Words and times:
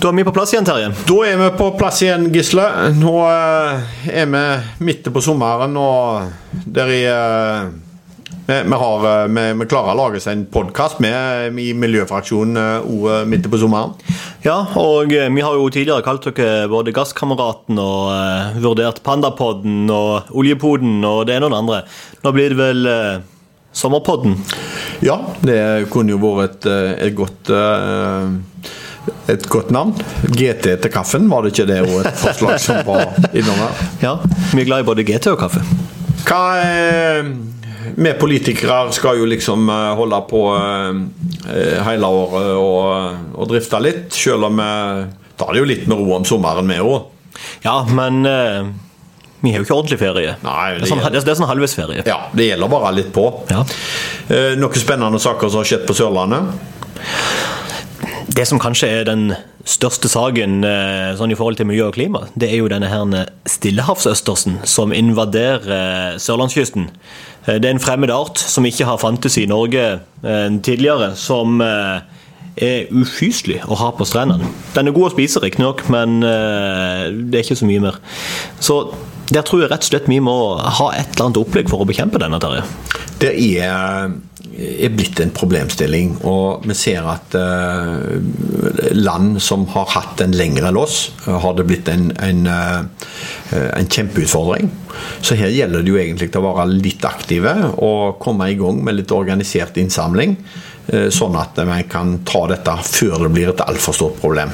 Da 0.00 0.08
er 0.08 0.16
vi 0.16 0.22
på 0.24 0.32
plass 0.32 0.54
igjen, 0.54 0.64
Terje. 0.64 0.86
Da 1.04 1.16
er 1.28 1.34
vi 1.36 1.46
på 1.58 1.66
plass 1.76 1.98
igjen, 2.00 2.22
Gisle. 2.32 2.64
Nå 2.96 3.10
eh, 3.28 3.98
er 4.22 4.30
vi 4.32 4.40
midt 4.88 5.10
på 5.12 5.20
sommeren, 5.20 5.76
og 5.76 6.30
der 6.64 6.92
er 6.94 7.08
eh, 7.10 8.62
vi, 8.64 8.78
har, 8.80 9.04
eh, 9.10 9.26
vi, 9.28 9.44
vi 9.60 9.68
klarer 9.68 9.92
å 9.92 9.98
lage 9.98 10.22
seg 10.24 10.38
en 10.38 10.46
podkast 10.56 11.02
med 11.04 11.60
i 11.60 11.74
miljøfraksjonen 11.76 12.56
òg 12.80 13.28
midt 13.28 13.50
på 13.52 13.60
sommeren. 13.60 13.92
Ja, 14.46 14.56
og 14.80 15.12
vi 15.12 15.44
har 15.44 15.60
jo 15.60 15.68
tidligere 15.68 16.06
kalt 16.06 16.30
dere 16.30 16.64
både 16.72 16.96
Gasskameraten 16.96 17.76
og 17.84 18.08
uh, 18.08 18.56
vurdert 18.64 19.04
Pandapodden 19.04 19.84
og 19.92 20.32
Oljepoden 20.32 21.04
og 21.04 21.26
det 21.28 21.36
ene 21.36 21.50
og 21.50 21.52
det 21.52 21.60
andre. 21.60 21.84
Nå 22.24 22.38
blir 22.38 22.56
det 22.56 22.62
vel 22.62 22.88
uh, 22.88 23.20
Sommerpodden? 23.76 24.40
Ja, 25.04 25.20
det 25.44 25.90
kunne 25.92 26.16
jo 26.16 26.24
vært 26.24 26.64
et, 26.64 27.04
et 27.04 27.18
godt 27.20 27.52
uh, 27.52 28.32
et 29.30 29.46
godt 29.50 29.70
navn. 29.74 29.94
GT 30.34 30.74
til 30.82 30.92
kaffen, 30.92 31.28
var 31.30 31.44
det 31.44 31.54
ikke 31.54 31.68
det 31.70 31.78
et 31.84 32.20
forslag 32.20 32.60
som 32.62 32.82
var 32.86 33.14
innom 33.32 33.56
her? 33.60 33.86
Ja, 34.06 34.16
vi 34.54 34.62
er 34.62 34.68
glad 34.68 34.84
i 34.84 34.88
både 34.88 35.06
GT 35.06 35.32
og 35.34 35.40
kaffe. 35.42 35.62
Hva 36.28 36.42
er 36.60 37.32
vi 37.96 38.12
politikere 38.20 38.92
skal 38.94 39.18
jo 39.18 39.26
liksom 39.28 39.68
eh, 39.72 39.88
holde 39.98 40.20
på 40.30 40.42
eh, 40.56 41.80
hele 41.86 42.10
året 42.12 42.50
og, 42.54 43.32
og 43.34 43.48
drifte 43.50 43.80
litt, 43.82 44.12
selv 44.14 44.46
om 44.50 44.60
vi 44.60 44.68
tar 45.40 45.54
det 45.54 45.62
jo 45.62 45.68
litt 45.68 45.88
med 45.90 45.98
ro 45.98 46.14
om 46.18 46.28
sommeren, 46.28 46.68
vi 46.70 46.78
òg. 46.84 47.08
Ja, 47.64 47.80
men 47.88 48.20
vi 49.40 49.52
har 49.52 49.62
jo 49.62 49.64
ikke 49.64 49.76
ordentlig 49.78 49.98
ferie. 50.02 50.34
Nei, 50.44 50.66
det, 50.76 50.84
er 50.84 50.90
sånn, 50.90 51.00
det, 51.14 51.22
er 51.24 51.38
sånn 51.38 51.48
halvveis 51.48 51.76
ferie. 51.78 52.04
Ja, 52.04 52.18
det 52.36 52.50
gjelder 52.50 52.72
bare 52.72 52.92
litt 52.92 53.08
på. 53.14 53.24
Ja. 53.48 53.62
Noen 54.60 54.82
spennende 54.82 55.20
saker 55.22 55.48
som 55.48 55.62
har 55.62 55.70
skjedd 55.70 55.86
på 55.88 55.96
Sørlandet? 55.96 56.52
Det 58.30 58.44
som 58.46 58.60
kanskje 58.62 58.88
er 58.94 59.06
den 59.08 59.32
største 59.66 60.08
saken 60.10 60.62
eh, 60.66 61.16
sånn 61.18 61.32
i 61.34 61.38
forhold 61.38 61.58
til 61.58 61.66
miljø 61.66 61.88
og 61.88 61.96
klima, 61.96 62.22
det 62.38 62.50
er 62.50 62.60
jo 62.60 62.68
denne 62.70 62.90
her 62.90 63.32
stillehavsøstersen 63.50 64.60
som 64.70 64.94
invaderer 64.94 65.74
eh, 65.74 66.18
sørlandskysten. 66.22 66.86
Eh, 67.46 67.58
det 67.58 67.66
er 67.66 67.74
en 67.74 67.82
fremmed 67.82 68.12
art 68.14 68.38
som 68.38 68.66
ikke 68.68 68.86
har 68.86 69.00
fantes 69.02 69.38
i 69.40 69.48
Norge 69.50 70.00
tidligere, 70.20 71.14
som 71.16 71.62
er 71.64 72.90
ufyselig 72.92 73.62
å 73.64 73.78
ha 73.80 73.86
på 73.96 74.04
strendene. 74.04 74.50
Den 74.74 74.90
er 74.90 74.94
god 74.94 75.08
å 75.08 75.12
spise, 75.14 75.40
riktignok, 75.40 75.86
men 75.88 76.18
det 76.20 77.38
er 77.38 77.40
ikke 77.40 77.56
så 77.56 77.68
mye 77.68 77.80
mer. 77.86 77.96
Så 78.60 78.82
der 79.30 79.46
tror 79.46 79.64
jeg 79.64 79.70
rett 79.70 79.86
og 79.86 79.92
slett 79.92 80.10
vi 80.10 80.20
må 80.24 80.36
ha 80.58 80.90
et 80.96 81.14
eller 81.14 81.28
annet 81.28 81.40
opplegg 81.42 81.70
for 81.70 81.84
å 81.84 81.88
bekjempe 81.88 82.20
denne, 82.22 82.40
Terje. 82.42 82.66
Det 83.20 83.34
er 83.36 84.10
er 84.60 84.92
blitt 84.92 85.20
en 85.20 85.32
problemstilling. 85.34 86.16
Og 86.28 86.66
vi 86.68 86.76
ser 86.76 87.06
at 87.08 87.34
uh, 87.38 88.18
land 88.96 89.40
som 89.42 89.66
har 89.74 89.88
hatt 89.94 90.18
den 90.20 90.34
lengre 90.36 90.72
uh, 90.72 91.36
har 91.42 91.56
det 91.56 91.66
blitt 91.68 91.88
en, 91.92 92.10
en, 92.20 92.46
uh, 92.46 93.60
en, 93.76 93.88
kjempeutfordring. 93.88 94.70
Så 95.22 95.38
her 95.38 95.52
gjelder 95.54 95.84
det 95.84 95.92
jo 95.92 96.00
egentlig 96.00 96.32
å 96.36 96.44
være 96.44 96.68
litt 96.72 97.04
aktive 97.08 97.54
og 97.78 98.20
komme 98.22 98.50
i 98.50 98.58
gang 98.58 98.82
med 98.84 98.98
litt 98.98 99.14
organisert 99.14 99.78
innsamling. 99.80 100.36
Sånn 100.90 101.36
at 101.38 101.54
vi 101.54 101.82
kan 101.86 102.16
ta 102.26 102.40
dette 102.50 102.72
før 102.82 103.22
det 103.22 103.28
blir 103.30 103.52
et 103.52 103.60
altfor 103.62 103.94
stort 103.94 104.16
problem. 104.18 104.50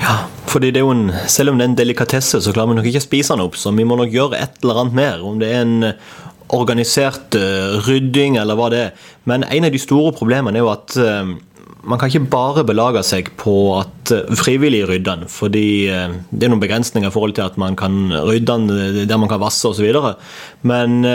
Ja, 0.00 0.16
fordi 0.46 0.70
det 0.72 0.80
er 0.80 0.86
jo 0.86 0.94
en, 0.94 1.10
Selv 1.30 1.52
om 1.52 1.58
det 1.58 1.66
er 1.66 1.72
en 1.72 1.80
delikatesse, 1.80 2.40
så 2.42 2.54
klarer 2.54 2.72
vi 2.72 2.78
nok 2.78 2.88
ikke 2.90 3.02
å 3.02 3.08
spise 3.08 3.34
den 3.34 3.44
opp. 3.46 3.58
Så 3.58 3.74
vi 3.76 3.86
må 3.88 3.98
nok 3.98 4.14
gjøre 4.14 4.38
et 4.38 4.62
eller 4.62 4.82
annet 4.82 4.98
mer. 4.98 5.26
Om 5.26 5.40
det 5.42 5.50
er 5.52 5.64
en 5.64 5.90
organisert 6.54 7.34
uh, 7.34 7.82
rydding, 7.88 8.38
eller 8.38 8.58
hva 8.58 8.70
det 8.70 8.82
er. 8.84 9.06
Men 9.26 9.46
en 9.48 9.66
av 9.66 9.74
de 9.74 9.82
store 9.82 10.14
problemene 10.16 10.58
er 10.58 10.62
jo 10.62 10.70
at 10.70 10.94
uh, 11.00 11.34
man 11.86 12.00
kan 12.00 12.10
ikke 12.10 12.30
bare 12.30 12.66
belage 12.66 13.02
seg 13.06 13.32
på 13.38 13.56
at 13.78 14.12
frivillige 14.38 14.88
rydder 14.90 15.22
den, 15.22 15.30
fordi 15.30 15.86
det 15.86 16.42
er 16.42 16.50
noen 16.50 16.62
begrensninger 16.62 17.12
i 17.12 17.14
forhold 17.14 17.36
til 17.36 17.46
at 17.46 17.58
man 17.62 17.78
kan 17.78 18.10
rydde 18.26 18.56
den 18.66 19.06
der 19.06 19.20
man 19.22 19.30
kan 19.30 19.38
vasse 19.38 19.70
osv. 19.70 19.86
Men 20.66 21.06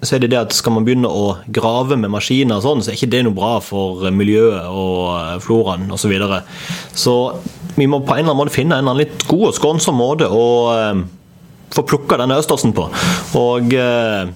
så 0.00 0.16
er 0.16 0.22
det 0.22 0.30
det 0.32 0.38
at 0.40 0.54
skal 0.56 0.72
man 0.74 0.86
begynne 0.86 1.08
å 1.10 1.34
grave 1.52 1.98
med 2.00 2.12
maskiner, 2.12 2.58
og 2.58 2.64
sånn, 2.64 2.84
så 2.84 2.92
er 2.92 2.98
ikke 2.98 3.10
det 3.12 3.24
noe 3.26 3.36
bra 3.36 3.52
for 3.64 4.06
miljøet 4.14 4.68
og 4.72 5.42
floraen 5.44 5.90
osv. 5.90 6.00
Så, 6.00 6.12
videre. 6.12 6.40
så 6.96 7.16
vi 7.80 7.88
må 7.88 8.02
på 8.04 8.14
en 8.14 8.22
eller 8.22 8.34
annen 8.34 8.42
måte 8.44 8.54
finne 8.54 8.76
en 8.76 8.84
eller 8.84 8.94
annen 8.94 9.02
litt 9.06 9.26
god 9.30 9.48
og 9.48 9.56
skånsom 9.56 9.98
måte 9.98 10.28
å 10.28 10.44
få 11.74 11.84
plukka 11.86 12.18
denne 12.20 12.38
østersen 12.40 12.74
på. 12.76 12.86
Og 13.38 13.74
eh, 13.74 14.30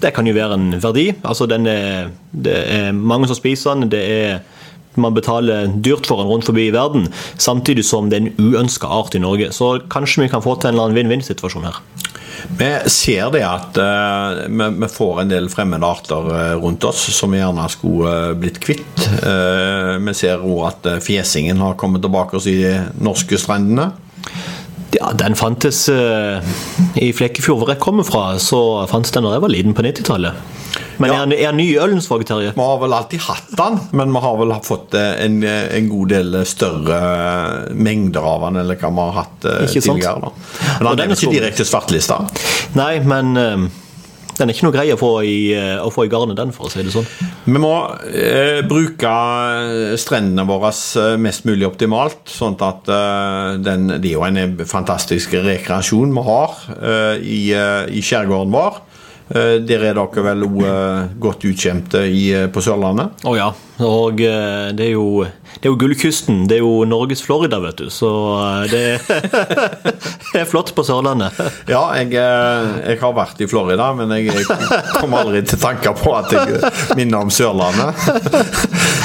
det 0.00 0.14
kan 0.16 0.26
jo 0.26 0.36
være 0.36 0.56
en 0.58 0.70
verdi. 0.82 1.10
Altså 1.22 1.46
er, 1.50 2.10
det 2.32 2.56
er 2.76 2.96
mange 2.96 3.28
som 3.30 3.38
spiser 3.38 3.76
den. 3.76 3.92
det 3.92 4.06
er 4.06 4.40
man 4.98 5.14
betaler 5.14 5.68
dyrt 5.78 6.08
for 6.08 6.18
den 6.18 6.26
rundt 6.26 6.48
forbi 6.48 6.64
i 6.66 6.72
verden, 6.74 7.04
samtidig 7.38 7.84
som 7.86 8.08
det 8.10 8.18
er 8.18 8.24
en 8.26 8.48
uønska 8.50 8.88
art 8.90 9.14
i 9.14 9.20
Norge. 9.22 9.52
Så 9.54 9.76
kanskje 9.92 10.24
vi 10.24 10.30
kan 10.32 10.42
få 10.42 10.56
til 10.58 10.74
en 10.74 10.96
vinn-vinn-situasjon 10.96 11.68
her. 11.68 11.78
Vi 12.58 12.70
ser 12.90 13.30
det 13.34 13.42
at 13.46 13.78
uh, 13.80 14.44
vi, 14.48 14.88
får 14.90 15.22
en 15.22 15.32
del 15.32 15.48
fremmede 15.52 15.86
arter 15.86 16.28
uh, 16.30 16.54
rundt 16.62 16.84
oss 16.88 17.06
som 17.14 17.32
vi 17.32 17.40
gjerne 17.40 17.66
skulle 17.72 18.14
uh, 18.32 18.36
blitt 18.38 18.60
kvitt. 18.62 18.86
vi 20.00 20.14
ser 20.16 20.42
òg 20.44 20.60
at 20.68 20.88
fjesingen 21.04 21.60
har 21.62 21.76
kommet 21.80 22.02
tilbake 22.04 22.36
oss 22.38 22.46
i 22.50 22.56
de 22.60 22.74
norske 23.02 23.38
strendene. 23.40 23.90
Ja, 24.96 25.12
Den 25.14 25.36
fantes 25.38 25.84
i 25.88 27.10
Flekkefjord, 27.14 27.60
hvor 27.60 27.70
jeg 27.70 27.82
kommer 27.82 28.06
fra. 28.06 28.24
Så 28.42 28.58
fantes 28.90 29.14
den 29.14 29.26
da 29.26 29.36
jeg 29.36 29.44
var 29.44 29.52
liten 29.52 29.76
på 29.76 29.84
90-tallet. 29.86 30.38
Men 31.00 31.12
ja. 31.12 31.20
er, 31.24 31.44
han 31.48 31.58
ny 31.60 31.66
i 31.72 31.78
Ølensvåg, 31.80 32.24
Terje? 32.28 32.54
Vi 32.56 32.66
har 32.70 32.80
vel 32.82 32.94
alltid 32.96 33.24
hatt 33.24 33.52
den, 33.58 33.78
men 33.96 34.14
vi 34.14 34.24
har 34.24 34.40
vel 34.40 34.54
fått 34.66 34.96
eh, 34.98 35.12
en, 35.24 35.42
en 35.44 35.90
god 35.90 36.14
del 36.14 36.40
større 36.48 37.00
mengder 37.72 38.26
av 38.34 38.48
den 38.48 38.62
eller 38.64 38.80
hva 38.80 38.92
vi 38.94 39.06
har 39.06 39.20
hatt 39.22 39.50
ikke 39.66 39.84
tidligere. 39.88 40.26
Da. 40.26 40.32
Men 40.84 41.00
den 41.00 41.14
er 41.14 41.16
ikke 41.16 41.36
direkte 41.38 41.68
svartlista. 41.68 42.20
Nei, 42.76 42.92
men 43.08 43.32
uh, 43.38 43.70
den 44.40 44.48
er 44.48 44.56
ikke 44.56 44.66
noe 44.70 44.74
greie 44.74 44.94
å 44.96 45.00
få 45.00 45.10
i, 45.28 45.52
eh, 45.52 45.76
å 45.84 45.90
få 45.92 46.06
i 46.06 46.10
garnet, 46.10 46.38
den, 46.38 46.52
for 46.56 46.68
å 46.68 46.72
si 46.72 46.80
det 46.84 46.92
sånn. 46.94 47.08
Vi 47.44 47.60
må 47.60 47.74
eh, 48.08 48.60
bruke 48.64 49.12
strendene 50.00 50.46
våre 50.48 50.70
eh, 50.72 51.16
mest 51.20 51.44
mulig 51.48 51.68
optimalt. 51.68 52.22
sånn 52.32 52.56
at 52.64 52.88
eh, 52.88 53.58
den, 53.60 53.88
Det 54.00 54.14
er 54.14 54.16
jo 54.16 54.24
en 54.24 54.56
fantastisk 54.64 55.34
rekreasjon 55.34 56.14
vi 56.16 56.24
har 56.30 56.56
eh, 56.78 57.16
i, 57.20 57.40
eh, 57.52 57.90
i 57.92 58.00
skjærgården 58.04 58.54
vår. 58.54 58.80
Der 59.30 59.84
er 59.86 59.94
dere 59.94 60.22
vel 60.26 60.42
òg 60.42 60.56
godt 61.22 61.44
utkjemte 61.46 62.00
på 62.50 62.62
Sørlandet? 62.64 63.20
Å 63.22 63.30
oh, 63.30 63.36
ja. 63.38 63.52
Og 63.86 64.18
det 64.18 64.86
er 64.88 64.90
jo 64.90 65.22
det 65.58 65.66
er 65.66 65.72
jo 65.74 65.78
gullkysten. 65.80 66.44
Det 66.48 66.56
er 66.56 66.62
jo 66.62 66.84
Norges 66.88 67.22
Florida, 67.24 67.58
vet 67.60 67.82
du. 67.82 67.90
Så 67.92 68.08
eh, 68.40 68.70
det 68.70 68.84
er 70.36 70.46
flott 70.48 70.72
på 70.76 70.84
Sørlandet. 70.86 71.36
Ja, 71.70 71.82
jeg, 71.98 72.14
eh, 72.18 72.70
jeg, 72.92 72.98
har 73.00 73.14
vært 73.16 73.40
i 73.42 73.48
Florida, 73.50 73.90
men 73.96 74.12
jeg 74.14 74.44
kom 75.00 75.14
aldri 75.18 75.42
til 75.46 75.60
tanker 75.60 75.96
på 75.98 76.14
at 76.18 76.32
jeg 76.34 76.72
minner 76.98 77.26
om 77.26 77.32
Sørlandet. 77.34 77.98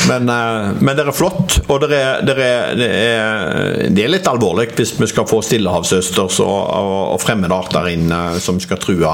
Men, 0.05 0.29
eh, 0.29 0.71
men 0.85 0.97
det 0.97 1.05
er 1.07 1.15
flott, 1.15 1.59
og 1.65 1.81
det 1.81 1.97
er, 1.97 2.21
det 2.25 2.35
er, 2.37 2.75
det 2.77 2.89
er, 2.89 3.79
det 3.95 4.03
er 4.03 4.11
litt 4.11 4.27
alvorlig 4.29 4.67
hvis 4.75 4.95
vi 4.99 5.07
skal 5.09 5.25
få 5.29 5.39
stillehavsøsters 5.45 6.39
og, 6.43 6.53
og, 6.53 6.93
og 7.15 7.21
fremmede 7.23 7.55
arter 7.55 7.89
inn 7.89 8.11
som 8.41 8.59
skal 8.61 8.79
true 8.81 9.13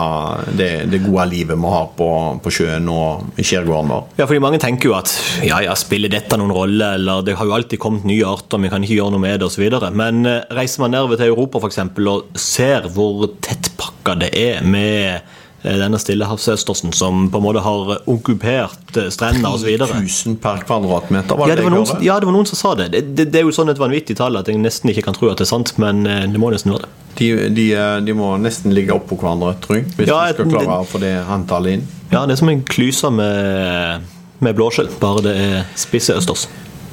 det, 0.58 0.70
det 0.92 1.02
gode 1.06 1.28
livet 1.32 1.60
vi 1.60 1.72
har 1.74 1.90
på, 1.98 2.10
på 2.44 2.54
sjøen 2.54 2.90
og 2.92 3.40
i 3.40 3.46
skjærgården 3.46 3.92
vår. 3.92 4.04
Ja, 4.20 4.28
fordi 4.28 4.42
mange 4.44 4.60
tenker 4.62 4.92
jo 4.92 4.96
at 4.98 5.12
ja, 5.46 5.62
ja, 5.64 5.76
spiller 5.80 6.12
dette 6.12 6.38
noen 6.40 6.54
rolle, 6.56 6.94
eller 6.98 7.24
det 7.26 7.38
har 7.40 7.48
jo 7.48 7.56
alltid 7.56 7.82
kommet 7.82 8.08
nye 8.08 8.28
arter, 8.28 8.62
vi 8.62 8.72
kan 8.72 8.84
ikke 8.86 8.98
gjøre 8.98 9.16
noe 9.16 9.24
med 9.24 9.42
det 9.42 9.48
osv. 9.48 9.68
Men 9.98 10.26
eh, 10.30 10.44
reiser 10.56 10.84
man 10.84 10.96
nedover 10.96 11.20
til 11.20 11.32
Europa 11.32 11.62
eksempel, 11.72 12.01
og 12.10 12.40
ser 12.40 12.88
hvor 12.94 13.28
tettpakka 13.44 14.16
det 14.22 14.32
er 14.38 14.64
med 14.66 15.20
eh, 15.64 15.78
denne 15.78 16.00
stillehavsøstersen 16.02 16.96
som 16.96 17.28
på 17.32 17.42
en 17.42 17.46
måte 17.46 17.64
har 17.66 17.92
okkupert 18.10 18.98
eh, 18.98 19.10
strendene 19.14 19.52
osv. 19.54 19.70
1000 19.76 20.40
per 20.42 20.64
kvadratmeter, 20.68 21.38
var 21.38 21.52
det 21.52 21.54
ja, 21.54 21.60
det, 21.60 21.68
var 21.68 21.76
noen, 21.76 22.04
ja, 22.06 22.18
det 22.20 22.30
var 22.30 22.38
noen 22.38 22.50
som 22.50 22.62
sa 22.62 22.74
det. 22.80 22.90
Det, 22.96 23.04
det. 23.12 23.28
det, 23.34 23.42
er 23.42 23.48
jo 23.50 23.56
sånn 23.56 23.74
et 23.74 23.82
vanvittig 23.82 24.18
tall 24.20 24.40
at 24.40 24.50
jeg 24.50 24.62
nesten 24.62 24.94
ikke 24.94 25.06
kan 25.10 25.18
tro 25.18 25.30
at 25.32 25.42
det 25.42 25.48
er 25.50 25.54
sant, 25.54 25.76
men 25.82 26.04
det 26.06 26.42
må 26.42 26.54
nesten 26.54 26.74
være 26.74 26.88
det. 26.88 26.94
De, 27.20 27.30
de, 27.54 27.68
de 28.08 28.16
må 28.16 28.34
nesten 28.42 28.74
ligge 28.74 28.96
oppå 28.96 29.20
hverandre, 29.20 29.54
tror 29.62 29.82
jeg, 29.82 29.90
hvis 29.98 30.10
ja, 30.10 30.24
du 30.32 30.42
skal 30.42 30.56
klare 30.56 30.82
å 30.82 30.88
få 30.88 31.04
det 31.04 31.14
antallet 31.28 31.80
inn. 31.80 31.88
Ja, 32.12 32.26
det 32.26 32.36
er 32.36 32.42
som 32.42 32.50
en 32.52 32.64
klyse 32.68 33.12
med, 33.14 34.10
med 34.44 34.58
blåskjell, 34.58 34.90
bare 35.00 35.24
det 35.28 35.38
er 35.40 35.64
spisse 35.80 36.16
østers. 36.18 36.48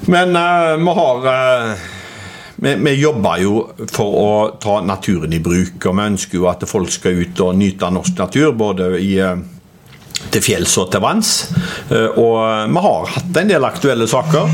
Men 0.06 0.36
uh, 0.36 0.76
vi 0.78 0.94
har 0.94 1.26
uh, 1.26 1.86
vi, 2.58 2.74
vi, 2.74 2.94
jobber 2.98 3.42
jo 3.42 3.54
for 3.92 4.18
å 4.18 4.32
ta 4.60 4.80
naturen 4.84 5.32
i 5.34 5.42
bruk, 5.42 5.78
og 5.84 5.94
vi 5.98 6.08
ønsker 6.12 6.40
jo 6.40 6.48
at 6.50 6.66
folk 6.68 6.90
skal 6.92 7.22
ut 7.22 7.44
og 7.44 7.56
nyte 7.58 7.90
norsk 7.94 8.18
natur. 8.18 8.52
både 8.52 8.90
i 8.98 9.14
uh, 9.22 9.38
til 10.34 10.42
fjells 10.42 10.72
og 10.82 10.88
til 10.90 11.00
vanns. 11.00 11.28
Og 11.94 12.38
vi 12.74 12.80
har 12.82 13.10
hatt 13.14 13.36
en 13.38 13.50
del 13.52 13.64
aktuelle 13.64 14.08
saker. 14.10 14.48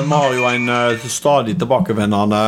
Vi 0.00 0.14
har 0.14 0.32
jo 0.32 0.46
en 0.48 0.70
stadig 1.12 1.58
tilbakevendende 1.60 2.40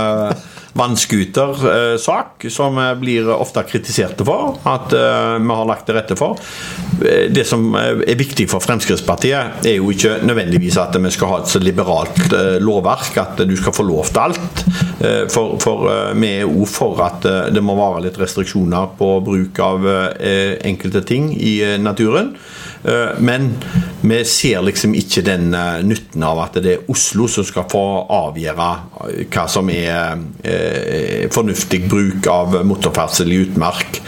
vannskutersak, 0.76 2.46
som 2.52 2.78
blir 3.00 3.28
ofte 3.32 3.64
kritiserte 3.69 4.26
for 4.26 4.58
at 4.69 4.93
eh, 4.96 5.37
vi 5.40 5.56
har 5.58 5.69
lagt 5.69 5.87
til 5.88 5.96
rette 5.96 6.17
for. 6.19 6.40
Det 7.00 7.44
som 7.49 7.75
er 7.78 8.19
viktig 8.19 8.49
for 8.50 8.64
Fremskrittspartiet, 8.64 9.67
er 9.67 9.78
jo 9.78 9.90
ikke 9.93 10.19
nødvendigvis 10.26 10.78
at 10.81 10.96
vi 11.00 11.12
skal 11.14 11.32
ha 11.32 11.40
et 11.43 11.52
så 11.52 11.62
liberalt 11.62 12.32
eh, 12.32 12.56
lovverk 12.62 13.20
at 13.23 13.44
du 13.49 13.56
skal 13.58 13.76
få 13.76 13.87
lov 13.88 14.11
til 14.11 14.25
alt. 14.26 14.64
For, 15.31 15.58
for 15.61 15.90
vi 16.17 16.28
er 16.40 16.49
òg 16.49 16.64
for 16.73 17.00
at 17.05 17.26
det 17.52 17.61
må 17.62 17.75
være 17.76 18.06
litt 18.06 18.17
restriksjoner 18.17 18.94
på 18.96 19.11
bruk 19.26 19.58
av 19.61 19.84
enkelte 20.17 21.02
ting 21.05 21.28
i 21.37 21.58
naturen. 21.78 22.32
Men 23.19 23.49
vi 24.06 24.21
ser 24.29 24.62
liksom 24.62 24.93
ikke 24.94 25.25
den 25.27 25.49
nytten 25.88 26.23
av 26.23 26.38
at 26.44 26.59
det 26.62 26.73
er 26.73 26.91
Oslo 26.93 27.27
som 27.31 27.47
skal 27.47 27.67
få 27.71 27.83
avgjøre 28.15 28.69
hva 29.33 29.47
som 29.50 29.71
er 29.75 30.23
fornuftig 31.35 31.81
bruk 31.91 32.29
av 32.31 32.61
motorferdsel 32.69 33.35
i 33.35 33.41
utmark 33.43 33.99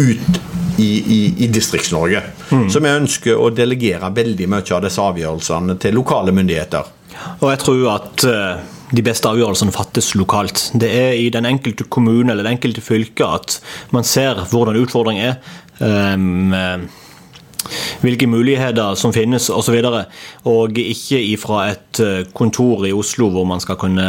ut 0.00 0.40
i, 0.82 0.90
i, 0.90 1.20
i 1.44 1.50
Distrikts-Norge. 1.54 2.24
Mm. 2.50 2.66
Så 2.72 2.82
vi 2.82 2.90
ønsker 2.90 3.38
å 3.38 3.52
delegere 3.54 4.10
veldig 4.16 4.50
mye 4.50 4.74
av 4.74 4.82
disse 4.84 5.06
avgjørelsene 5.06 5.78
til 5.80 5.96
lokale 5.96 6.34
myndigheter. 6.34 6.90
Og 7.38 7.46
jeg 7.52 7.62
tror 7.62 7.86
at 7.94 8.26
de 8.94 9.02
beste 9.02 9.30
avgjørelsene 9.30 9.74
fattes 9.74 10.12
lokalt. 10.18 10.68
Det 10.78 10.90
er 10.90 11.16
i 11.18 11.30
den 11.34 11.48
enkelte 11.48 11.86
kommune 11.90 12.32
eller 12.32 12.46
det 12.46 12.54
enkelte 12.56 12.84
fylke 12.84 13.26
at 13.38 13.58
man 13.94 14.06
ser 14.06 14.38
hvordan 14.50 14.78
utfordringen 14.82 15.32
er. 15.32 15.40
Um, 15.80 16.54
hvilke 18.04 18.28
muligheter 18.30 18.96
som 18.98 19.14
finnes 19.16 19.50
osv. 19.50 19.76
Og, 19.76 20.00
så 20.00 20.50
og 20.50 20.80
ikke 20.80 21.20
ifra 21.32 21.62
et 21.72 22.02
kontor 22.36 22.86
i 22.88 22.94
Oslo 22.96 23.28
hvor 23.34 23.46
man 23.48 23.62
skal 23.62 23.78
kunne 23.80 24.08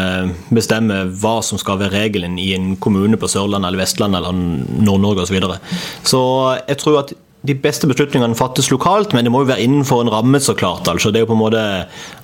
bestemme 0.54 1.04
hva 1.22 1.38
som 1.46 1.60
skal 1.62 1.80
være 1.82 1.96
regelen 1.96 2.38
i 2.42 2.52
en 2.58 2.76
kommune 2.82 3.20
på 3.20 3.30
Sørlandet 3.32 3.72
eller 3.72 3.84
Vestlandet 3.84 4.22
eller 4.22 4.84
Nord-Norge 4.88 5.24
osv. 5.24 5.28
Så, 5.28 5.36
videre. 5.36 5.58
så 6.08 6.22
jeg 6.68 6.78
tror 6.82 7.02
at 7.04 7.16
de 7.48 7.56
beste 7.56 7.88
beslutningene 7.88 8.36
fattes 8.36 8.70
lokalt, 8.74 9.14
men 9.14 9.28
det 9.28 9.32
må 9.32 9.44
jo 9.44 9.52
være 9.52 9.64
innenfor 9.64 10.02
en 10.04 10.12
ramme, 10.12 10.40
så 10.44 10.56
klart. 10.58 10.88
Altså, 10.90 11.12
det 11.14 11.22
er 11.22 11.26
jo 11.26 11.32
på 11.32 11.38
en 11.38 11.44
måte, 11.44 11.62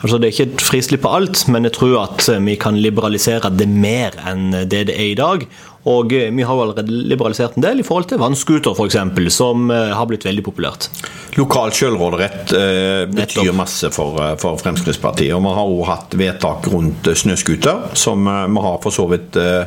altså, 0.02 0.18
det 0.18 0.28
er 0.28 0.34
ikke 0.34 0.48
et 0.50 0.66
frislipp 0.66 1.04
på 1.06 1.14
alt, 1.16 1.46
men 1.54 1.68
jeg 1.68 1.76
tror 1.78 2.00
at 2.02 2.28
vi 2.44 2.58
kan 2.60 2.80
liberalisere 2.82 3.54
det 3.54 3.70
mer 3.70 4.18
enn 4.28 4.52
det 4.68 4.88
det 4.90 4.98
er 4.98 5.12
i 5.12 5.20
dag. 5.20 5.46
Og 5.90 6.14
eh, 6.16 6.30
vi 6.32 6.46
har 6.48 6.56
jo 6.56 6.66
allerede 6.66 7.02
liberalisert 7.12 7.58
en 7.58 7.66
del 7.66 7.84
i 7.84 7.88
forhold 7.88 8.08
til 8.12 8.22
vannscooter 8.22 8.78
f.eks., 8.78 9.36
som 9.36 9.70
eh, 9.74 9.92
har 9.96 10.08
blitt 10.10 10.28
veldig 10.28 10.46
populært. 10.46 10.90
Lokal 11.36 11.74
selvråderett 11.74 12.54
eh, 12.54 13.04
betyr 13.10 13.54
masse 13.58 13.90
for, 13.94 14.20
eh, 14.22 14.36
for, 14.42 14.60
Fremskrittspartiet. 14.62 15.34
Og 15.36 15.42
vi 15.42 15.54
har 15.58 15.68
også 15.68 15.90
hatt 15.90 16.18
vedtak 16.20 16.70
rundt 16.74 17.10
snøscooter, 17.18 17.90
som 17.98 18.28
vi 18.28 18.66
har 18.68 18.82
for 18.84 18.94
så 18.94 19.08
vidt 19.10 19.40
eh, 19.42 19.66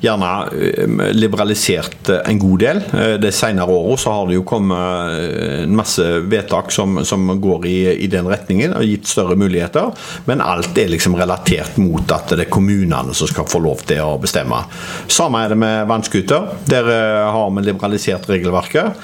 gjerne 0.00 1.10
liberalisert 1.12 2.08
en 2.22 2.38
god 2.40 2.62
del. 2.62 2.78
De 3.20 3.28
senere 3.36 3.68
åra 3.68 3.98
så 4.00 4.14
har 4.14 4.30
det 4.30 4.38
jo 4.38 4.46
kommet 4.48 5.66
en 5.66 5.74
masse 5.76 6.06
vedtak 6.24 6.72
som, 6.72 7.02
som 7.04 7.26
går 7.36 7.66
i, 7.68 7.74
i, 8.06 8.08
den 8.08 8.30
retningen 8.30 8.72
og 8.78 8.86
gitt 8.88 9.10
større 9.10 9.36
muligheter. 9.36 9.90
Men 10.24 10.40
alt 10.40 10.78
er 10.80 10.88
liksom 10.94 11.18
relatert 11.20 11.76
mot 11.84 12.16
at 12.16 12.32
det 12.32 12.46
er 12.46 12.52
kommunene 12.52 13.12
som 13.12 13.28
skal 13.28 13.44
få 13.50 13.60
lov 13.60 13.84
til 13.90 14.00
å 14.00 14.16
bestemme. 14.22 14.62
Samme 15.04 15.44
det 15.50 15.58
med 15.60 15.88
vannscooter. 15.90 16.48
Der 16.70 16.88
har 17.34 17.50
vi 17.54 17.64
liberalisert 17.66 18.28
regelverket. 18.30 19.00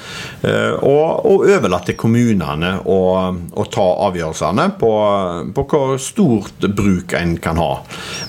Og, 0.81 1.25
og 1.27 1.45
overlatt 1.47 1.87
til 1.89 1.97
kommunene 1.99 2.73
å, 2.85 2.99
å 3.33 3.65
ta 3.73 3.85
avgjørelsene 4.07 4.67
på, 4.79 4.91
på, 5.55 5.65
hvor 5.71 5.95
stort 6.01 6.67
bruk 6.77 7.15
en 7.17 7.35
kan 7.41 7.59
ha. 7.61 7.71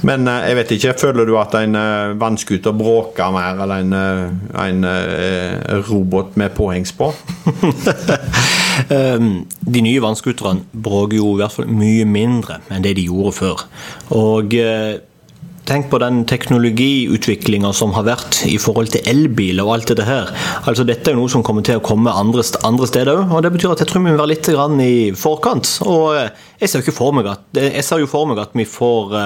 Men 0.08 0.28
jeg 0.28 0.58
vet 0.58 0.74
ikke, 0.76 0.96
føler 1.06 1.28
du 1.28 1.36
at 1.40 1.56
en 1.58 1.78
vannscooter 2.20 2.76
bråker 2.76 3.32
mer 3.34 3.62
eller 3.62 3.78
en, 3.82 3.92
eh, 3.92 4.68
en, 4.68 4.84
eh, 4.84 5.82
robot 5.90 6.36
med 6.36 6.54
påhengs 6.54 6.92
på? 6.92 7.12
Ehm, 8.94 9.40
de 9.58 9.80
nye 9.82 10.00
vannscooterne 10.00 10.68
bråker 10.70 11.16
jo 11.18 11.32
i 11.32 11.40
hvert 11.40 11.50
fall 11.56 11.66
mye 11.66 12.04
mindre 12.06 12.60
enn 12.70 12.84
det 12.84 12.92
de 12.94 13.08
gjorde 13.08 13.32
før. 13.34 13.64
Og 14.14 14.54
eh, 14.54 15.00
Tenk 15.68 15.90
på 15.92 16.00
den 16.00 16.22
teknologiutviklinga 16.28 17.74
som 17.76 17.92
har 17.96 18.06
vært 18.08 18.40
i 18.48 18.56
forhold 18.62 18.92
til 18.94 19.04
elbiler 19.10 19.66
og 19.66 19.74
alt 19.76 19.92
dette 19.92 20.06
her. 20.08 20.30
Altså 20.64 20.86
Dette 20.88 21.12
er 21.12 21.16
jo 21.16 21.22
noe 21.22 21.32
som 21.32 21.44
kommer 21.44 21.66
til 21.66 21.76
å 21.78 21.84
komme 21.84 22.14
andre, 22.14 22.44
andre 22.64 22.88
steder 22.88 23.20
òg, 23.20 23.34
og 23.36 23.44
det 23.44 23.52
betyr 23.52 23.74
at 23.74 23.84
jeg 23.84 23.90
tror 23.90 24.06
vi 24.06 24.10
må 24.10 24.18
være 24.18 24.32
litt 24.32 24.48
i 24.84 24.92
forkant. 25.12 25.74
Og 25.84 26.16
jeg 26.16 26.72
ser, 26.72 26.86
jo 26.86 26.96
for 26.96 27.16
meg 27.16 27.28
at, 27.34 27.44
jeg 27.52 27.84
ser 27.84 28.00
jo 28.00 28.08
for 28.08 28.30
meg 28.30 28.40
at 28.42 28.56
vi 28.56 28.64
får 28.68 29.18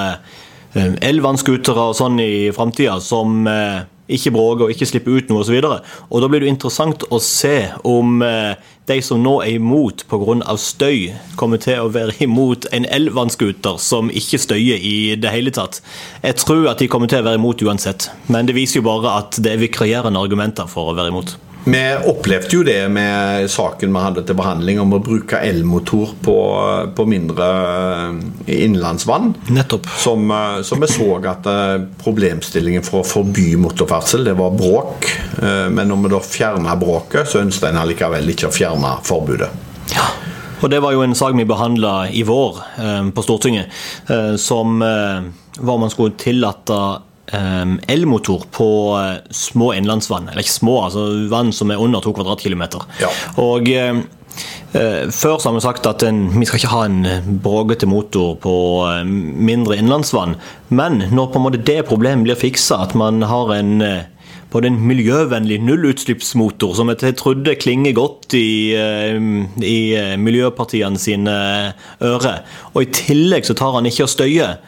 Eh, 0.72 0.94
elvannskutere 1.04 1.90
og 1.90 1.96
sånn 1.98 2.16
i 2.22 2.48
framtida 2.56 2.94
som 3.04 3.44
eh, 3.48 3.82
ikke 4.14 4.32
bråke 4.34 4.66
og 4.66 4.74
ikke 4.74 4.88
slippe 4.88 5.12
ut 5.12 5.30
noe 5.30 5.42
osv. 5.44 5.58
Da 5.62 6.30
blir 6.30 6.44
det 6.44 6.52
interessant 6.52 7.04
å 7.10 7.20
se 7.22 7.56
om 7.88 8.22
eh, 8.26 8.54
de 8.90 8.98
som 9.04 9.20
nå 9.22 9.36
er 9.44 9.56
imot 9.58 10.04
pga. 10.10 10.56
støy, 10.56 11.12
kommer 11.36 11.60
til 11.62 11.80
å 11.80 11.92
være 11.92 12.16
imot 12.26 12.66
en 12.72 12.86
elvannskuter 12.86 13.78
som 13.78 14.10
ikke 14.10 14.40
støyer 14.42 14.82
i 14.82 15.14
det 15.16 15.30
hele 15.30 15.54
tatt. 15.54 15.82
Jeg 16.22 16.40
tror 16.42 16.68
at 16.72 16.82
de 16.82 16.88
kommer 16.88 17.08
til 17.10 17.22
å 17.22 17.28
være 17.30 17.40
imot 17.40 17.62
uansett, 17.62 18.10
men 18.28 18.46
det 18.46 18.58
viser 18.58 18.80
jo 18.80 18.88
bare 18.90 19.18
at 19.22 19.38
det 19.38 19.54
er 19.54 19.64
vikarierende 19.64 20.20
argumenter 20.20 20.68
for 20.70 20.90
å 20.90 20.98
være 20.98 21.14
imot. 21.14 21.36
Vi 21.64 21.96
opplevde 22.06 22.56
jo 22.56 22.62
det 22.66 22.88
med 22.90 23.50
saken 23.50 23.92
vi 23.94 24.00
hadde 24.02 24.24
til 24.26 24.34
behandling 24.34 24.80
om 24.82 24.96
å 24.96 24.98
bruke 25.02 25.38
elmotor 25.46 26.10
på, 26.24 26.36
på 26.96 27.04
mindre 27.06 27.48
eh, 28.48 28.64
innenlandsvann. 28.64 29.30
Nettopp. 29.54 29.86
Som, 30.02 30.26
eh, 30.34 30.62
som 30.66 30.82
vi 30.82 30.88
så 30.90 31.06
at 31.30 31.46
eh, 31.46 31.84
problemstillingen 32.02 32.82
for 32.86 33.02
å 33.02 33.06
forby 33.06 33.52
motorferdsel, 33.62 34.26
det 34.26 34.34
var 34.40 34.56
bråk. 34.58 35.06
Men 35.42 35.88
når 35.88 36.02
vi 36.02 36.10
da 36.12 36.18
fjerna 36.22 36.74
bråket, 36.78 37.30
så 37.30 37.40
ønsket 37.42 37.70
en 37.70 37.80
allikevel 37.82 38.34
ikke 38.34 38.50
å 38.50 38.54
fjerne 38.54 38.96
forbudet. 39.06 39.48
Ja. 39.94 40.08
Og 40.62 40.70
Det 40.70 40.78
var 40.82 40.94
jo 40.94 41.02
en 41.02 41.14
sak 41.18 41.34
vi 41.34 41.46
behandla 41.46 41.94
i 42.14 42.22
vår 42.26 42.60
på 43.14 43.24
Stortinget, 43.24 43.72
som 44.38 44.78
var 44.78 45.80
man 45.82 45.90
skulle 45.90 46.14
tillate 46.20 46.78
elmotor 47.32 48.44
på 48.50 48.98
eh, 49.00 49.30
små 49.30 49.72
innlandsvann. 49.74 50.28
Eller 50.28 50.44
ikke 50.44 50.58
små, 50.58 50.82
altså 50.86 51.06
vann 51.32 51.52
som 51.52 51.72
er 51.72 51.80
under 51.80 52.04
to 52.04 52.12
kvadratkilometer. 52.16 52.84
Ja. 53.00 53.10
Og 53.40 53.68
eh, 53.72 54.02
eh, 54.76 55.08
før 55.08 55.38
så 55.38 55.48
har 55.48 55.56
vi 55.56 55.64
sagt 55.64 55.88
at 55.88 56.04
en, 56.06 56.26
vi 56.34 56.48
skal 56.48 56.60
ikke 56.60 56.74
ha 56.74 56.84
en 56.88 57.38
bråkete 57.44 57.88
motor 57.88 58.36
på 58.42 58.54
mindre 59.04 59.78
innlandsvann. 59.80 60.36
Men 60.68 61.04
når 61.12 61.32
på 61.32 61.40
en 61.40 61.46
måte 61.48 61.62
det 61.64 61.82
problemet 61.88 62.28
blir 62.28 62.40
fiksa, 62.40 62.82
at 62.88 62.96
man 62.98 63.24
har 63.28 63.54
en 63.56 63.78
både 64.52 64.68
en 64.68 64.82
miljøvennlig 64.84 65.56
nullutslippsmotor, 65.64 66.74
som 66.76 66.90
jeg 66.92 67.14
trodde 67.16 67.54
klinger 67.56 67.94
godt 67.96 68.34
i, 68.36 68.76
i 69.64 69.78
miljøpartiene 70.20 71.00
sine 71.00 71.36
ører, 72.04 72.42
og 72.74 72.82
i 72.84 72.90
tillegg 72.92 73.48
så 73.48 73.56
tar 73.56 73.78
han 73.78 73.88
ikke 73.88 74.04
og 74.04 74.12
støyer 74.12 74.58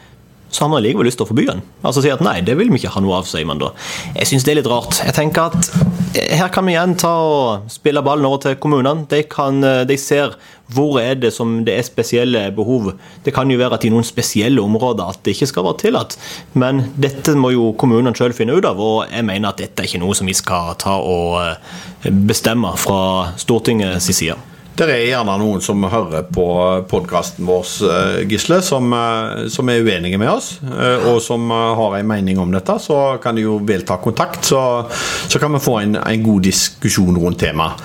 så 0.55 0.63
har 0.63 0.71
man 0.71 0.83
likevel 0.85 1.09
lyst 1.09 1.19
til 1.19 1.27
å 1.27 1.29
forby 1.29 1.45
den. 1.49 1.61
Altså 1.83 2.03
si 2.03 2.11
at 2.13 2.23
nei, 2.23 2.37
det 2.45 2.55
vil 2.55 2.69
vi 2.71 2.79
ikke 2.79 2.93
ha 2.95 3.03
noe 3.03 3.19
av, 3.19 3.27
sier 3.27 3.47
man 3.47 3.59
da. 3.59 3.73
Jeg 4.15 4.29
syns 4.29 4.45
det 4.47 4.53
er 4.53 4.61
litt 4.61 4.71
rart. 4.71 5.01
Jeg 5.03 5.15
tenker 5.17 5.51
at 5.51 5.67
eh, 6.15 6.31
her 6.39 6.51
kan 6.55 6.63
vi 6.67 6.77
igjen 6.77 6.95
ta 7.01 7.11
og 7.27 7.71
spille 7.73 8.03
ballen 8.05 8.27
over 8.29 8.45
til 8.45 8.55
kommunene. 8.63 9.03
De, 9.11 9.19
kan, 9.27 9.59
eh, 9.67 9.83
de 9.89 9.99
ser 9.99 10.37
hvor 10.71 10.95
er 11.01 11.19
det 11.19 11.33
som 11.35 11.59
det 11.67 11.75
er 11.75 11.85
spesielle 11.85 12.45
behov. 12.55 12.93
Det 13.27 13.35
kan 13.35 13.51
jo 13.51 13.59
være 13.59 13.75
at 13.77 13.85
i 13.85 13.91
noen 13.93 14.07
spesielle 14.07 14.63
områder 14.63 15.11
at 15.11 15.21
det 15.27 15.35
ikke 15.35 15.51
skal 15.51 15.67
være 15.67 15.81
tillatt. 15.83 16.17
Men 16.55 16.85
dette 16.95 17.35
må 17.35 17.51
jo 17.53 17.73
kommunene 17.77 18.15
sjøl 18.15 18.33
finne 18.37 18.55
ut 18.55 18.71
av, 18.71 18.79
og 18.79 19.11
jeg 19.11 19.27
mener 19.27 19.51
at 19.51 19.59
dette 19.61 19.83
er 19.83 19.91
ikke 19.91 20.03
noe 20.07 20.15
som 20.17 20.31
vi 20.31 20.39
skal 20.39 20.73
ta 20.81 20.95
og 21.03 21.41
eh, 21.43 22.11
bestemme 22.31 22.71
fra 22.79 23.35
Stortingets 23.41 24.07
side. 24.15 24.39
Det 24.75 24.89
er 24.91 25.05
gjerne 25.07 25.37
noen 25.39 25.61
som 25.63 25.85
hører 25.87 26.25
på 26.35 26.45
podkasten 26.91 27.47
vår, 27.47 27.69
eh, 27.87 28.15
Gisle, 28.27 28.57
som, 28.61 28.91
eh, 28.91 29.45
som, 29.47 29.69
er 29.71 29.85
uenige 29.85 30.17
med 30.19 30.27
oss, 30.27 30.59
eh, 30.67 31.05
og 31.07 31.21
som 31.23 31.47
har 31.49 31.95
en 31.95 32.07
mening 32.07 32.39
om 32.39 32.51
dette. 32.51 32.75
Så 32.83 33.17
kan 33.23 33.35
de 33.35 33.45
jo 33.45 33.55
vel 33.63 33.85
ta 33.87 33.95
kontakt, 34.03 34.43
så, 34.43 34.83
så 35.29 35.39
kan 35.39 35.53
vi 35.53 35.61
få 35.63 35.77
en, 35.79 35.95
en, 35.95 36.23
god 36.23 36.43
diskusjon 36.43 37.15
rundt 37.15 37.39
temaet. 37.39 37.79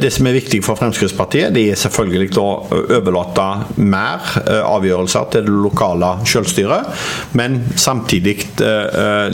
Det 0.00 0.10
som 0.10 0.26
er 0.26 0.34
viktig 0.38 0.60
for 0.64 0.78
Fremskrittspartiet, 0.78 1.52
det 1.54 1.64
er 1.70 1.78
selvfølgelig 1.78 2.30
å 2.40 2.46
overlate 2.96 3.46
mer 3.76 4.24
avgjørelser 4.48 5.30
til 5.34 5.46
det 5.46 5.54
lokale 5.66 6.10
selvstyret, 6.26 6.90
men 7.38 7.60
samtidig 7.76 8.38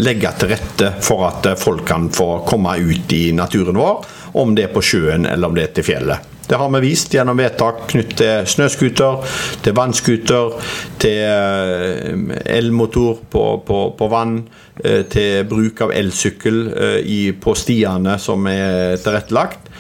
legge 0.01 0.35
til 0.41 0.53
rette 0.53 0.93
for 1.05 1.29
at 1.31 1.53
folk 1.61 1.87
kan 1.89 2.11
få 2.13 2.43
komme 2.49 2.77
ut 2.83 3.17
i 3.17 3.25
naturen 3.33 3.79
vår, 3.79 4.07
om 4.43 4.57
det 4.57 4.69
er 4.69 4.75
på 4.75 4.85
sjøen 4.85 5.29
eller 5.31 5.49
om 5.49 5.57
det 5.57 5.69
er 5.69 5.77
til 5.79 5.93
fjellet. 5.95 6.34
Det 6.49 6.59
har 6.61 6.71
vi 6.75 6.81
vist 6.85 7.15
gjennom 7.15 7.39
vedtak 7.41 7.87
knyttet 7.91 8.17
til 8.21 8.49
snøscooter, 8.53 9.37
til 9.65 9.77
vannscooter, 9.77 10.59
til 11.01 11.21
eh, 11.25 12.37
elmotor 12.59 13.23
på, 13.33 13.45
på, 13.67 13.81
på, 13.99 14.09
vann, 14.13 14.39
eh, 14.85 15.03
til 15.11 15.47
bruk 15.49 15.81
av 15.87 15.95
elsykkel 15.97 16.61
eh, 16.75 17.31
på 17.41 17.57
stiene 17.59 18.19
som 18.23 18.47
er 18.51 18.99
tilrettelagt. 19.03 19.71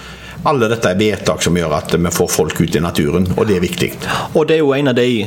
Alle 0.45 0.69
dette 0.69 0.91
er 0.91 0.99
vedtak 0.99 1.43
som 1.45 1.57
gjør 1.57 1.77
at 1.79 1.95
vi 1.95 2.13
får 2.13 2.31
folk 2.33 2.61
ut 2.61 2.77
i 2.77 2.83
naturen, 2.83 3.29
og 3.37 3.49
det 3.49 3.59
er 3.59 3.65
viktig. 3.65 3.91
Og 4.35 4.49
det 4.49 4.59
er 4.59 4.63
jo 4.63 4.75
en 4.77 4.91
av 4.93 4.99
de, 4.99 5.25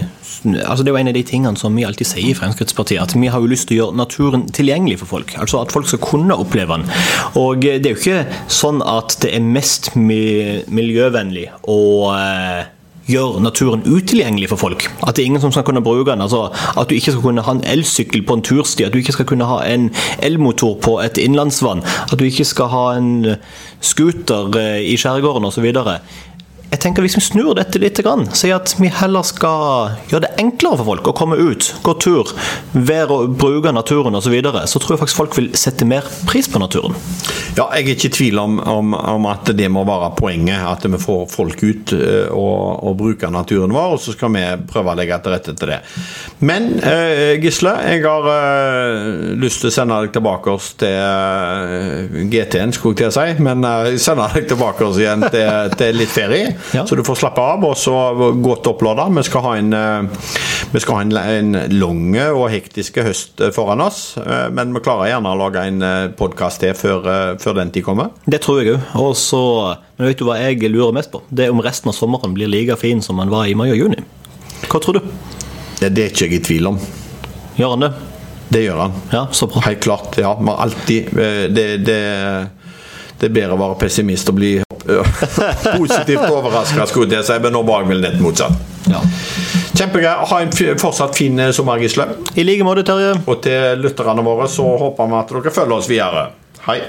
altså 0.62 0.84
det 0.84 0.92
er 0.92 0.96
jo 0.96 1.02
en 1.02 1.12
av 1.14 1.18
de 1.18 1.26
tingene 1.32 1.60
som 1.60 1.76
vi 1.78 1.86
alltid 1.88 2.12
sier 2.12 2.32
i 2.32 2.38
Fremskrittspartiet, 2.38 3.02
at 3.02 3.16
vi 3.18 3.32
har 3.34 3.42
jo 3.42 3.50
lyst 3.50 3.70
til 3.70 3.78
å 3.78 3.82
gjøre 3.82 4.02
naturen 4.04 4.48
tilgjengelig 4.54 5.02
for 5.04 5.16
folk. 5.18 5.36
Altså 5.42 5.64
at 5.64 5.74
folk 5.74 5.90
skal 5.90 6.04
kunne 6.04 6.38
oppleve 6.38 6.78
den. 6.78 6.88
Og 7.40 7.66
det 7.66 7.82
er 7.82 7.94
jo 7.96 8.02
ikke 8.02 8.42
sånn 8.52 8.84
at 8.86 9.18
det 9.24 9.34
er 9.36 9.46
mest 9.46 9.94
miljøvennlig 9.98 11.50
å 11.66 11.80
eh, 13.08 13.14
gjøre 13.14 13.42
naturen 13.42 13.84
utilgjengelig 13.86 14.50
for 14.50 14.62
folk. 14.62 14.88
At 15.08 15.16
det 15.16 15.24
er 15.24 15.32
ingen 15.32 15.42
som 15.42 15.52
skal 15.52 15.64
kunne 15.64 15.84
bruke 15.84 16.12
den. 16.12 16.22
altså 16.22 16.50
At 16.78 16.90
du 16.90 16.96
ikke 16.96 17.12
skal 17.12 17.24
kunne 17.24 17.42
ha 17.42 17.52
en 17.52 17.64
elsykkel 17.64 18.26
på 18.28 18.34
en 18.34 18.42
tursti, 18.42 18.84
at 18.84 18.94
du 18.94 18.98
ikke 18.98 19.16
skal 19.16 19.26
kunne 19.26 19.46
ha 19.46 19.62
en 19.66 19.90
elmotor 20.20 20.78
på 20.82 21.00
et 21.02 21.18
innlandsvann, 21.18 21.84
at 22.12 22.20
du 22.20 22.26
ikke 22.26 22.46
skal 22.46 22.72
ha 22.74 22.86
en 22.98 23.36
scooter 23.82 24.52
eh, 24.58 24.94
i 24.94 24.98
skjærgården 24.98 25.46
osv 25.46 25.72
jeg 26.68 26.82
tenker 26.84 27.04
Hvis 27.06 27.16
vi 27.16 27.24
snur 27.24 27.54
dette 27.56 27.80
litt, 27.80 28.02
sier 28.36 28.58
at 28.58 28.74
vi 28.80 28.90
heller 28.92 29.24
skal 29.24 29.94
gjøre 30.12 30.26
det 30.26 30.34
enklere 30.42 30.80
for 30.82 30.90
folk 30.92 31.08
å 31.08 31.16
komme 31.16 31.38
ut, 31.40 31.70
gå 31.84 31.94
tur, 32.04 32.34
være 32.74 33.22
og 33.22 33.38
bruke 33.40 33.72
naturen 33.72 34.18
osv., 34.20 34.28
så, 34.28 34.34
videre, 34.34 34.66
så 34.68 34.82
tror 34.84 34.98
jeg 34.98 35.02
faktisk 35.06 35.22
folk 35.22 35.38
vil 35.40 35.48
sette 35.56 35.88
mer 35.88 36.04
pris 36.28 36.50
på 36.52 36.60
naturen. 36.60 36.98
Ja, 37.58 37.68
jeg 37.74 37.88
er 37.88 37.94
ikke 37.96 38.10
i 38.10 38.14
tvil 38.14 38.42
om, 38.42 38.60
om, 38.60 38.94
om 38.94 39.30
at 39.32 39.52
det 39.58 39.70
må 39.74 39.84
være 39.88 40.12
poenget. 40.18 40.62
At 40.68 40.86
vi 40.86 41.00
får 41.02 41.26
folk 41.32 41.64
ut 41.64 41.94
uh, 41.98 42.30
og, 42.36 42.84
og 42.88 42.98
bruker 43.00 43.34
naturen 43.34 43.74
vår, 43.74 43.98
og 43.98 44.02
så 44.04 44.14
skal 44.16 44.34
vi 44.36 44.44
prøve 44.70 44.94
å 44.94 44.98
legge 45.00 45.18
til 45.24 45.34
rette 45.34 45.56
til 45.58 45.74
det. 45.74 45.80
Men 46.46 46.70
uh, 46.84 47.34
Gisle, 47.42 47.74
jeg 47.90 48.04
har 48.06 48.30
uh, 48.30 49.34
lyst 49.42 49.64
til 49.64 49.72
å 49.72 49.76
sende 49.78 50.00
deg 50.04 50.14
tilbake 50.18 50.54
oss 50.54 50.74
til 50.80 52.28
GT-en, 52.32 52.76
skulle 52.76 52.96
jeg 52.96 53.02
til 53.02 53.10
å 53.10 53.16
si. 53.18 53.44
Men 53.44 53.66
sende 54.02 54.30
deg 54.36 54.48
tilbake 54.52 54.86
oss 54.88 55.02
igjen 55.02 55.26
til, 55.32 55.76
til 55.78 56.02
litt 56.02 56.14
ferie. 56.14 56.54
Ja. 56.78 56.84
Så 56.86 56.98
du 57.00 57.02
får 57.06 57.16
slappe 57.18 57.42
av, 57.42 57.64
og 57.66 57.78
så 57.80 57.94
godt 58.44 58.68
opplada. 58.70 59.08
Vi 59.10 59.24
skal 59.24 59.42
ha 59.42 59.56
en, 59.58 59.74
eh, 59.74 60.02
vi 60.72 60.80
skal 60.80 60.96
ha 60.96 61.02
en, 61.02 61.18
en 61.18 61.80
lang 61.80 62.18
og 62.36 62.50
hektisk 62.52 63.00
høst 63.06 63.42
eh, 63.42 63.52
foran 63.56 63.82
oss. 63.82 64.18
Eh, 64.18 64.48
men 64.54 64.74
vi 64.76 64.84
klarer 64.86 65.12
gjerne 65.12 65.34
å 65.34 65.40
lage 65.40 65.64
en 65.68 65.86
podkast 66.18 66.62
til 66.64 66.76
før, 66.78 67.08
før, 67.42 67.47
den 67.56 67.72
tid 67.72 67.86
kommer. 67.86 68.10
Det 68.26 68.42
tror 68.44 68.62
jeg 68.62 68.76
òg. 68.76 69.78
Men 69.98 70.10
vet 70.10 70.20
du 70.20 70.26
hva 70.28 70.38
jeg 70.42 70.72
lurer 70.72 70.96
mest 70.96 71.12
på? 71.14 71.22
Det 71.30 71.48
er 71.48 71.56
om 71.56 71.64
resten 71.64 71.92
av 71.92 71.96
sommeren 71.96 72.36
blir 72.36 72.52
like 72.52 72.76
fin 72.82 73.02
som 73.02 73.22
den 73.22 73.32
var 73.32 73.48
i 73.48 73.56
mai 73.56 73.70
og 73.72 73.78
juni. 73.78 74.04
Hva 74.68 74.82
tror 74.84 75.00
du? 75.00 75.10
Det, 75.80 75.94
det 75.94 76.04
er 76.04 76.14
ikke 76.14 76.28
jeg 76.28 76.40
i 76.40 76.44
tvil 76.44 76.72
om. 76.74 76.80
Gjør 77.58 77.76
han 77.76 77.88
det? 77.88 77.92
Det 78.50 78.64
gjør 78.64 78.84
han. 78.86 78.96
Ja, 79.12 79.26
så 79.32 79.48
bra. 79.48 79.62
Helt 79.66 79.84
klart. 79.84 80.18
ja, 80.18 80.38
men 80.40 80.56
alltid 80.56 81.12
det, 81.52 81.68
det, 81.86 82.00
det 83.20 83.30
er 83.30 83.34
bedre 83.34 83.58
å 83.58 83.62
være 83.62 83.80
pessimist 83.82 84.30
og 84.32 84.40
bli 84.40 84.56
positivt 85.78 86.30
overraska, 86.30 86.86
skulle 86.88 87.20
jeg 87.20 87.28
si, 87.28 87.36
men 87.44 87.54
nå 87.56 87.64
var 87.68 87.84
jeg 87.84 87.92
vel 87.92 88.04
nett 88.06 88.20
motsatt. 88.24 88.56
Ja. 88.88 89.02
Kjempegreier. 89.78 90.24
Ha 90.32 90.42
en 90.42 90.54
fortsatt 90.80 91.18
fin 91.18 91.40
eh, 91.44 91.52
sommer, 91.54 91.82
Gisle. 91.84 92.08
I 92.40 92.46
like 92.48 92.66
måte, 92.66 92.86
Terje. 92.88 93.14
Og 93.28 93.42
til 93.44 93.84
lytterne 93.84 94.24
våre 94.26 94.48
så 94.50 94.66
håper 94.80 95.12
vi 95.12 95.18
at 95.20 95.34
dere 95.36 95.54
følger 95.60 95.78
oss 95.78 95.90
videre. 95.92 96.28
Hei. 96.68 96.80